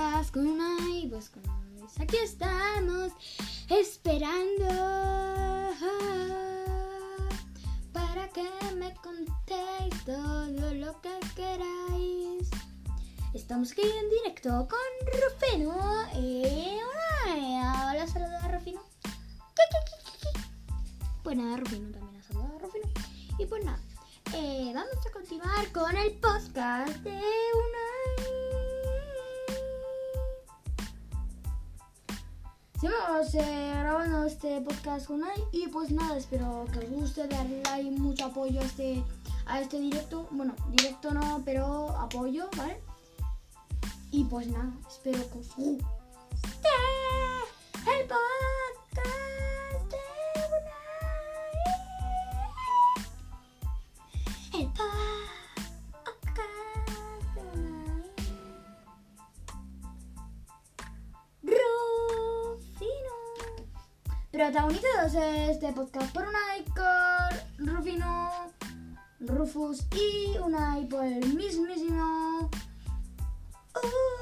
podcast 0.00 0.32
con 0.32 0.46
Unai. 0.46 1.08
Pues 1.10 1.28
con 1.28 1.42
aquí 2.00 2.16
estamos 2.22 3.12
esperando 3.68 4.66
para 7.92 8.28
que 8.28 8.48
me 8.76 8.94
contéis 8.94 10.04
todo 10.06 10.74
lo 10.74 11.00
que 11.02 11.10
queráis. 11.36 12.48
Estamos 13.34 13.72
aquí 13.72 13.82
en 13.82 14.08
directo 14.10 14.68
con 14.68 14.88
Rufino 15.20 15.76
y 16.14 16.78
Unai. 17.26 17.92
Hola, 17.92 18.06
saludos 18.06 18.42
a 18.42 18.48
Rufino. 18.48 18.80
Pues 21.22 21.36
nada, 21.36 21.56
Rufino 21.58 21.90
también 21.90 22.16
ha 22.16 22.22
saludado 22.22 22.56
a 22.56 22.58
Rufino. 22.60 22.86
Y 23.38 23.46
pues 23.46 23.64
nada, 23.64 23.78
eh, 24.34 24.72
vamos 24.74 25.06
a 25.06 25.10
continuar 25.12 25.70
con 25.72 25.94
el 25.96 26.12
podcast 26.18 26.96
de 27.02 27.39
Eh, 33.34 33.74
grabando 33.78 34.24
este 34.24 34.60
podcast 34.62 35.06
con 35.06 35.22
Unai 35.22 35.44
y 35.52 35.68
pues 35.68 35.92
nada, 35.92 36.16
espero 36.16 36.66
que 36.72 36.80
os 36.80 36.90
guste, 36.90 37.28
darle 37.28 37.62
like, 37.62 37.90
mucho 37.90 38.24
apoyo 38.24 38.60
a 38.60 38.64
este, 38.64 39.04
a 39.46 39.60
este 39.60 39.78
directo. 39.78 40.26
Bueno, 40.32 40.56
directo 40.70 41.12
no, 41.12 41.40
pero 41.44 41.90
apoyo, 41.90 42.48
¿vale? 42.56 42.80
Y 44.10 44.24
pues 44.24 44.48
nada, 44.48 44.72
espero 44.88 45.22
que 45.30 45.38
os 45.38 45.46
Protagonizados 64.40 65.14
este 65.50 65.70
podcast 65.74 66.10
por 66.14 66.22
Unai 66.22 66.64
con 66.74 67.66
Rufino, 67.68 68.50
Rufus 69.20 69.84
y 69.92 70.38
Unai 70.38 70.88
por 70.88 71.04
el 71.04 71.34
mismísimo. 71.34 72.48
Uh, 73.74 74.19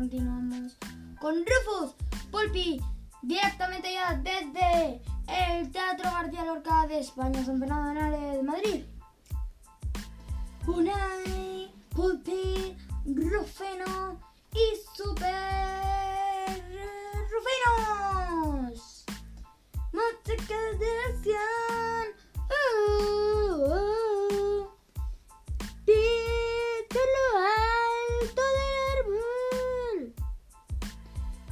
continuamos 0.00 0.78
con 1.20 1.34
Rufus, 1.34 1.94
Pulpi, 2.30 2.80
directamente 3.20 3.92
ya 3.92 4.14
desde 4.14 5.02
el 5.28 5.70
Teatro 5.70 6.10
García 6.10 6.42
Lorca 6.46 6.86
de 6.86 7.00
España, 7.00 7.44
San 7.44 7.58
Fernando 7.58 7.90
de 7.90 8.08
Henares, 8.08 8.42
Madrid. 8.42 8.84
Unai, 10.66 11.70
Pulpi, 11.90 12.78
Rufino 13.04 14.18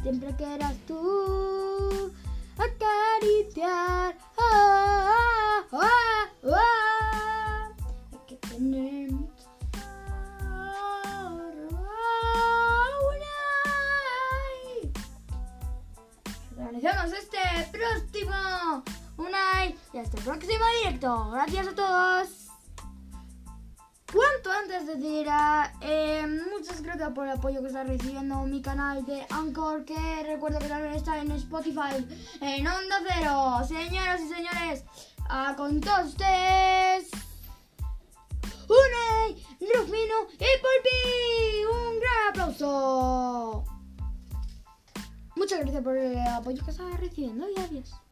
Siempre 0.08 0.34
quieras 0.36 0.74
tú 0.86 2.10
acariciar. 2.56 4.16
Ah, 4.38 5.62
ah, 5.70 5.80
ah, 5.80 6.50
ah. 6.50 7.69
Hay 8.12 8.19
que 8.26 8.36
tener 8.36 9.12
mucho. 9.12 9.44
Realizamos 16.56 17.12
este 17.12 17.38
próximo 17.70 18.82
Unai 19.19 19.76
y 19.92 19.98
hasta 19.98 20.16
el 20.16 20.25
próximo 20.25 20.64
directo. 20.82 21.30
Gracias 21.32 21.69
a 21.69 21.75
todos. 21.75 22.47
Antes 24.50 24.86
decidirá, 24.86 25.72
eh, 25.82 26.26
muchas 26.50 26.81
gracias 26.81 27.10
por 27.10 27.26
el 27.26 27.32
apoyo 27.32 27.60
que 27.60 27.66
está 27.66 27.84
recibiendo 27.84 28.36
mi 28.44 28.62
canal 28.62 29.04
de 29.04 29.26
Anchor, 29.31 29.84
que 29.84 30.22
recuerdo 30.25 30.59
que 30.59 30.69
también 30.69 30.94
está 30.94 31.19
en 31.19 31.31
Spotify, 31.32 32.06
en 32.41 32.66
Onda 32.66 32.97
Cero. 33.06 33.60
Señoras 33.66 34.20
y 34.22 34.28
señores, 34.28 34.84
ah, 35.28 35.54
con 35.56 35.81
todos 35.81 36.08
ustedes, 36.08 37.10
Unai, 38.69 39.47
Rufino 39.60 40.14
y 40.32 40.50
Pulpi. 40.62 41.64
Un 41.70 42.00
gran 42.00 42.28
aplauso. 42.31 43.64
Muchas 45.37 45.60
gracias 45.60 45.82
por 45.82 45.97
el 45.97 46.19
apoyo 46.26 46.64
que 46.64 46.70
está 46.70 46.84
recibiendo 46.97 47.47
y 47.50 47.60
adiós. 47.60 48.07